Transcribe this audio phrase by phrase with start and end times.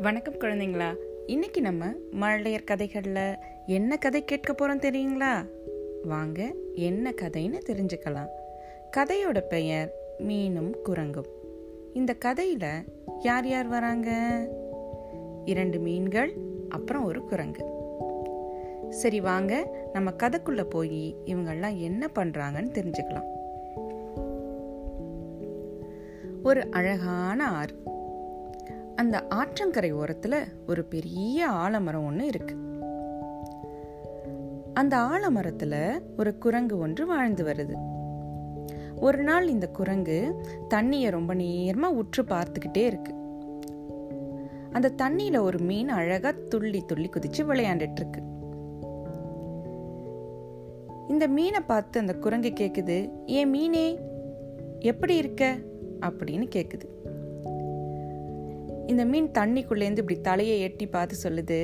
[0.00, 0.96] வணக்கம் குழந்தைங்களா.
[1.26, 1.86] இன்னைக்கு நம்ம
[2.20, 3.36] மழலையர் கதைகளில்
[3.66, 5.46] என்ன கதை கேட்க போகிறோம் தெரியுங்களா?
[6.02, 8.28] வாங்க என்ன கதைன்னு தெரிஞ்சுக்கலாம்.
[8.96, 11.26] கதையோட பெயர் மீனும் குரங்கும்.
[11.92, 12.84] இந்த கதையில்
[13.18, 14.10] யார் யார் வராங்க?
[15.44, 16.32] இரண்டு மீன்கள்
[16.68, 17.64] அப்புறம் ஒரு குரங்கு.
[18.90, 23.36] சரி வாங்க நம்ம கதைக்குள்ள போய் இவங்கெல்லாம் என்ன பண்றாங்கன்னு தெரிஞ்சுக்கலாம்.
[26.42, 27.87] ஒரு அழகான ஆறு.
[28.98, 30.36] அந்த ஆற்றங்கரை ஓரத்துல
[30.68, 32.56] ஒரு பெரிய ஆலமரம் ஒன்று இருக்கு.
[34.74, 37.74] அந்த ஆலமரத்துல ஒரு குரங்கு ஒன்று வாழ்ந்து வருது.
[39.00, 40.34] ஒரு நாள் இந்த குரங்கு
[40.74, 43.14] தண்ணியை ரொம்ப நேரமா உற்று பார்த்துக்கிட்டே இருக்கு.
[44.72, 48.22] அந்த தண்ணியில ஒரு மீன் அழகா துள்ளி துள்ளி குதிச்சு விளையாண்டுட்டு இருக்கு.
[51.08, 53.98] இந்த மீனை பார்த்து அந்த குரங்கு கேக்குது ஏன் மீனே
[54.78, 55.56] எப்படி இருக்க?
[56.00, 56.96] அப்படின்னு கேக்குது.
[58.88, 61.58] இந்த மீன் தண்ணிக்குள்ளேருந்து இப்படி தலையை எட்டி பார்த்து சொல்லுது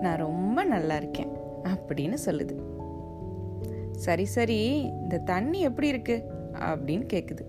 [0.00, 1.30] நான் ரொம்ப நல்லா இருக்கேன்
[1.64, 2.54] அப்படின்னு சொல்லுது.
[3.92, 6.16] சரி சரி இந்த தண்ணி எப்படி இருக்கு?
[6.52, 7.42] அப்படின்னு கேட்குது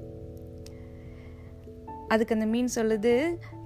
[2.08, 3.14] அதுக்கு அந்த மீன் சொல்லுது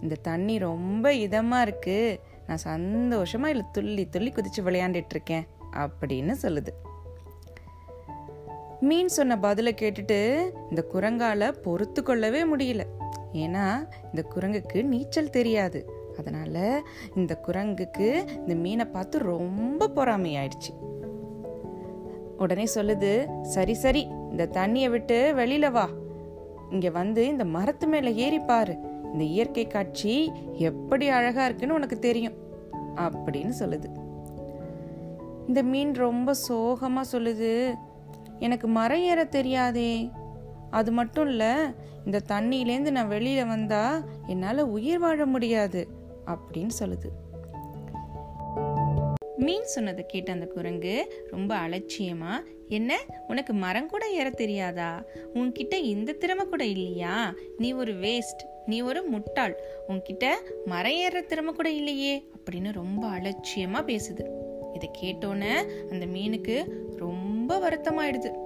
[0.01, 2.19] இந்த தண்ணி ரொம்ப இதமாக இருக்கு.
[2.47, 6.73] நான் சந்தோஷமாக இல்லை துள்ளி துள்ளி குதிச்சு விளையாண்டுட்டு இருக்கேன் அப்படின்னு சொல்லுது.
[8.79, 10.19] மீன் சொன்ன பதிலை கேட்டுட்டு
[10.69, 12.83] இந்த குரங்கால பொறுத்து கொள்ளவே முடியல.
[13.35, 15.89] ஏன்னா இந்த குரங்குக்கு நீச்சல் தெரியாது.
[16.19, 20.73] அதனால் இந்த குரங்குக்கு இந்த மீனை பார்த்து ரொம்ப பொறாமையாயிடுச்சு.
[22.37, 25.89] உடனே சொல்லுது சரி சரி இந்த தண்ணியை விட்டு வெளியில வா.
[26.69, 28.75] இங்கே வந்து இந்த மரத்து மேலே ஏறி பாரு.
[29.11, 32.33] இந்த இயற்கை காட்சி எப்படி அழகாக இருக்குன்னு உனக்கு தெரியும்.
[32.95, 33.85] அப்படின்னு சொல்லுது.
[35.47, 37.73] இந்த மீன் ரொம்ப சோகமாக சொல்லுது
[38.39, 40.09] எனக்கு மரம் ஏற தெரியாதே.
[40.75, 41.53] அது மட்டும் இல்லை
[42.05, 45.87] இந்த தண்ணியிலேருந்து நான் வெளியில் வந்தால் என்னால் உயிர் வாழ முடியாது
[46.25, 47.07] அப்படின்னு சொல்லுது.
[49.37, 55.03] மீன் சொன்னதை கேட்ட அந்த குரங்கு ரொம்ப அலட்சியமா என்ன உனக்கு மரம் கூட ஏற தெரியாதா?
[55.33, 57.33] உன்கிட்ட இந்த திறமை கூட இல்லையா?
[57.57, 59.55] நீ ஒரு வேஸ்ட் நீ ஒரு முட்டாள்.
[59.87, 60.25] உன்கிட்ட
[60.65, 64.23] மரம் ஏற திறமை கூட இல்லையே அப்படின்னு ரொம்ப அலட்சியமா பேசுது.
[64.73, 65.53] இதை கேட்டோன்னே
[65.91, 68.44] அந்த மீனுக்கு ரொம்ப வருத்தமாயிடுது.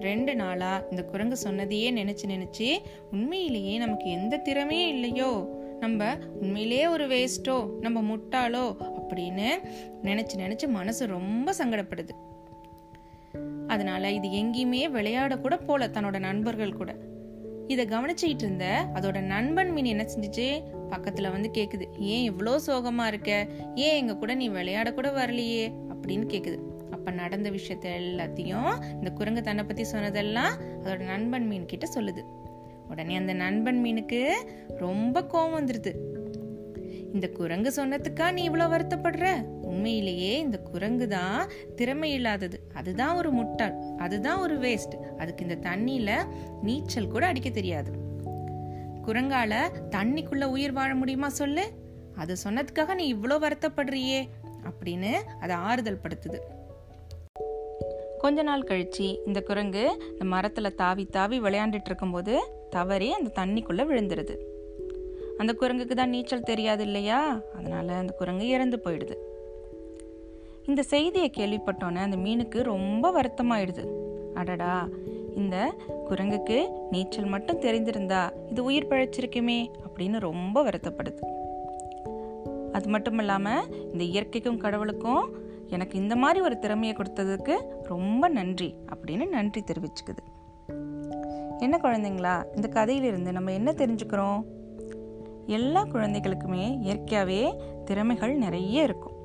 [0.00, 2.78] ரெண்டு நாளா இந்த குரங்கு சொன்னதையே நினைச்சு நினைச்சு
[3.10, 5.58] உண்மையிலேயே நமக்கு எந்த திறமையும் இல்லையோ?
[5.80, 8.76] நம்ம உண்மையிலேயே ஒரு வேஸ்டோ நம்ம முட்டாளோ?
[9.00, 9.50] அப்படின்னு
[10.02, 12.08] நினைச்சு நினைச்சு மனசு ரொம்ப சங்கடப்படுது.
[13.66, 16.96] அதனால இது எங்கேயுமே விளையாடக்கூட போல தன்னோட நண்பர்கள் கூட.
[17.66, 20.62] இதை கவனிச்சுக்கிட்டு இருந்த அதோட நண்பன் மீன் என்ன செஞ்சிச்சு?
[20.90, 23.48] பக்கத்துல வந்து கேக்குது ஏன் இவ்வளோ சோகமா இருக்க?
[23.74, 25.72] ஏன் எங்க கூட நீ விளையாட கூட வரலையே?
[25.94, 26.58] அப்படின்னு கேக்குது.
[27.00, 32.22] அப்போ நடந்த விஷயத்த எல்லாத்தையும் இந்த குரங்கு தன்னை பற்றி சொன்னதெல்லாம் அதோட நண்பன் மீன் கிட்ட சொல்லுது.
[32.88, 34.20] உடனே அந்த நண்பன் மீனுக்கு
[34.76, 35.92] ரொம்ப கோவம் வந்துடுது
[37.12, 39.24] இந்த குரங்கு சொன்னதுக்கா நீ இவ்வளோ வருத்தப்படுற?
[39.62, 42.58] உண்மையிலேயே இந்த குரங்கு தான் திறமை இல்லாதது.
[42.74, 43.74] அதுதான் ஒரு முட்டாள்.
[43.98, 46.10] அதுதான் ஒரு வேஸ்ட் அதுக்கு இந்த தண்ணியில
[46.62, 47.92] நீச்சல் கூட அடிக்க தெரியாது.
[49.06, 49.54] குரங்கால
[49.90, 51.66] தண்ணிக்குள்ள உயிர் வாழ முடியுமா சொல்லு?
[52.14, 54.22] அது சொன்னதுக்காக நீ இவ்வளோ வருத்தப்படுறியே
[54.68, 56.40] அப்படின்னு அதை ஆறுதல் படுத்துது.
[58.20, 62.34] கொஞ்ச நாள் கழிச்சு இந்த குரங்கு இந்த மரத்தில் தாவி தாவி விளையாண்டுட்டு இருக்கும்போது
[62.70, 64.34] தவறி அந்த தண்ணிக்குள்ளே விழுந்துருது.
[65.38, 67.40] அந்த குரங்குக்கு தான் நீச்சல் தெரியாது இல்லையா?
[67.58, 69.16] அதனால அந்த குரங்கு இறந்து போயிடுது.
[70.66, 73.84] இந்த செய்தியை கேள்விப்பட்டோன்னே அந்த மீனுக்கு ரொம்ப வருத்தமாயிடுது.
[74.34, 74.88] அடடா
[75.36, 75.74] இந்த
[76.10, 76.58] குரங்குக்கு
[76.90, 81.22] நீச்சல் மட்டும் தெரிந்திருந்தா இது உயிர் பழைச்சிருக்குமே அப்படின்னு ரொம்ப வருத்தப்படுது.
[82.72, 89.28] அது மட்டும் இல்லாமல் இந்த இயற்கைக்கும் கடவுளுக்கும் எனக்கு இந்த மாதிரி ஒரு திறமையை கொடுத்ததுக்கு ரொம்ப நன்றி அப்படின்னு
[89.28, 90.22] நன்றி தெரிவிச்சுக்குது.
[91.58, 94.44] என்ன குழந்தைங்களா இந்த கதையிலிருந்து நம்ம என்ன தெரிஞ்சுக்கிறோம்?
[95.46, 97.54] எல்லா குழந்தைகளுக்குமே இயற்கையாகவே
[97.84, 99.18] திறமைகள் நிறைய இருக்கும்.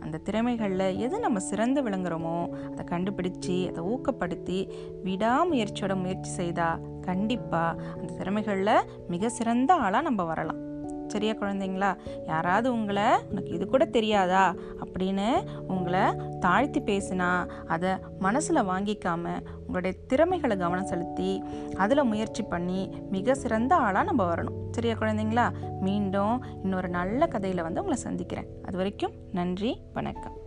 [0.00, 4.70] அந்த திறமைகளில் எது நம்ம சிறந்து விளங்குறோமோ அதை கண்டுபிடிச்சி அதை ஊக்கப்படுத்தி
[5.04, 10.71] விடாமுயற்சியோட முயற்சி செய்தால் கண்டிப்பாக அந்த திறமைகளில் மிக சிறந்த ஆளாக நம்ம வரலாம்.
[11.12, 11.90] சரியா குழந்தைங்களா?
[12.26, 14.54] யாராவது உங்களை உனக்கு இது கூட தெரியாதா?
[14.84, 15.28] அப்படின்னு
[15.68, 16.00] உங்களை
[16.40, 17.30] தாழ்த்தி பேசினா
[17.66, 19.24] அதை மனசில் வாங்கிக்காம
[19.60, 21.30] உங்களுடைய திறமைகளை கவனம் செலுத்தி
[21.76, 22.80] அதில் முயற்சி பண்ணி
[23.10, 24.60] மிக சிறந்த ஆளாக நம்ம வரணும்.
[24.70, 25.46] சரியா குழந்தைங்களா?
[25.80, 28.48] மீண்டும் இன்னொரு நல்ல கதையில் வந்து உங்களை சந்திக்கிறேன்.
[28.64, 30.41] அது வரைக்கும் நன்றி வணக்கம்.